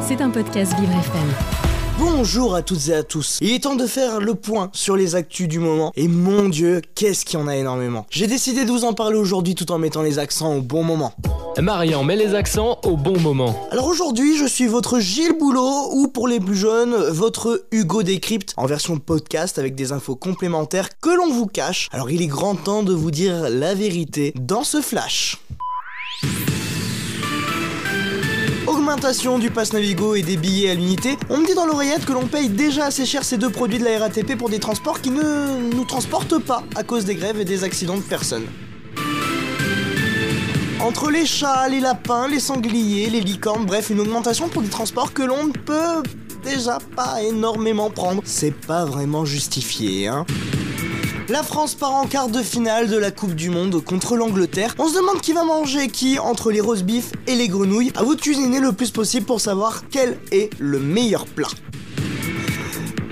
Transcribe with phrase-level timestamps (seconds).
[0.00, 1.28] C'est un podcast Vivre FM.
[1.98, 3.36] Bonjour à toutes et à tous.
[3.42, 5.92] Il est temps de faire le point sur les actus du moment.
[5.96, 8.06] Et mon dieu, qu'est-ce qu'il y en a énormément.
[8.08, 11.12] J'ai décidé de vous en parler aujourd'hui tout en mettant les accents au bon moment.
[11.60, 13.54] Marian met les accents au bon moment.
[13.70, 18.54] Alors aujourd'hui, je suis votre Gilles Boulot ou pour les plus jeunes, votre Hugo Décrypte
[18.56, 21.88] en version podcast avec des infos complémentaires que l'on vous cache.
[21.92, 25.36] Alors il est grand temps de vous dire la vérité dans ce flash.
[28.68, 32.12] Augmentation du pass Navigo et des billets à l'unité, on me dit dans l'oreillette que
[32.12, 35.10] l'on paye déjà assez cher ces deux produits de la RATP pour des transports qui
[35.10, 38.44] ne nous transportent pas à cause des grèves et des accidents de personnes.
[40.80, 45.14] Entre les chats, les lapins, les sangliers, les licornes, bref, une augmentation pour des transports
[45.14, 46.02] que l'on ne peut
[46.44, 48.20] déjà pas énormément prendre.
[48.26, 50.26] C'est pas vraiment justifié, hein.
[51.30, 54.74] La France part en quart de finale de la Coupe du Monde contre l'Angleterre.
[54.78, 57.92] On se demande qui va manger qui entre les roast beef et les grenouilles.
[57.96, 61.48] À vous de cuisiner le plus possible pour savoir quel est le meilleur plat.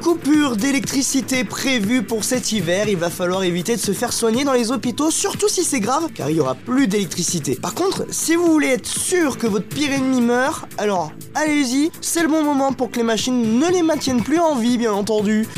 [0.00, 4.52] Coupure d'électricité prévue pour cet hiver, il va falloir éviter de se faire soigner dans
[4.52, 7.56] les hôpitaux, surtout si c'est grave, car il y aura plus d'électricité.
[7.56, 12.22] Par contre, si vous voulez être sûr que votre pire ennemi meurt, alors allez-y, c'est
[12.22, 15.48] le bon moment pour que les machines ne les maintiennent plus en vie, bien entendu.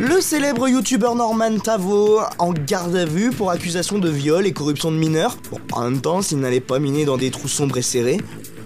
[0.00, 4.90] Le célèbre youtubeur Norman Tavo en garde à vue pour accusation de viol et corruption
[4.90, 5.36] de mineurs.
[5.50, 8.16] Bon, en même temps, s'il n'allait pas miner dans des trous sombres et serrés.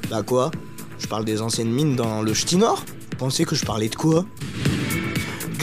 [0.08, 0.52] Bah quoi?
[1.00, 2.84] Je parle des anciennes mines dans le Ch'ti Nord?
[3.18, 4.24] Pensez que je parlais de quoi?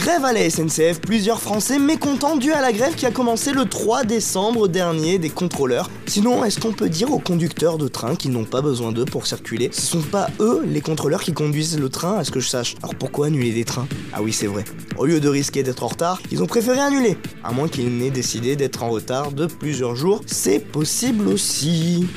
[0.02, 3.66] Grève à la SNCF, plusieurs Français mécontents dû à la grève qui a commencé le
[3.66, 5.88] 3 décembre dernier des contrôleurs.
[6.06, 9.28] Sinon, est-ce qu'on peut dire aux conducteurs de train qu'ils n'ont pas besoin d'eux pour
[9.28, 9.70] circuler?
[9.72, 12.74] Ce sont pas eux, les contrôleurs, qui conduisent le train, à ce que je sache.
[12.82, 13.86] Alors pourquoi annuler des trains?
[14.12, 14.64] Ah oui, c'est vrai.
[14.98, 17.16] Au lieu de risquer d'être en retard, ils ont préféré annuler.
[17.44, 22.08] À moins qu'ils n'aient décidé d'être en retard de plusieurs jours, c'est possible aussi.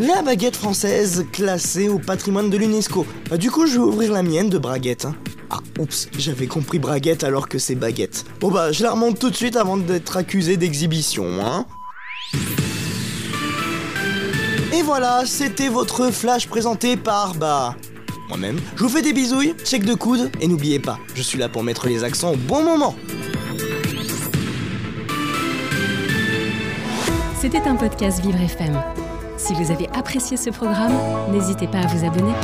[0.00, 3.06] La baguette française classée au patrimoine de l'UNESCO.
[3.30, 5.04] Bah, du coup, je vais ouvrir la mienne de braguette.
[5.04, 5.14] hein.
[5.50, 8.24] Ah, oups, j'avais compris braguette alors que c'est baguette.
[8.40, 11.66] Bon bah, je la remonte tout de suite avant d'être accusé d'exhibition, hein.
[14.72, 17.74] Et voilà, c'était votre flash présenté par, bah,
[18.28, 18.60] moi-même.
[18.76, 21.64] Je vous fais des bisouilles, check de coude, et n'oubliez pas, je suis là pour
[21.64, 22.94] mettre les accents au bon moment.
[27.40, 28.80] C'était un podcast Vivre FM.
[29.36, 30.92] Si vous avez apprécié ce programme,
[31.32, 32.34] n'hésitez pas à vous abonner.